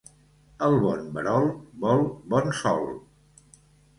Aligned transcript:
El 0.67 0.77
bon 0.83 1.03
verol 1.17 1.51
vol 1.83 2.01
bon 2.33 2.49
sol. 2.63 2.89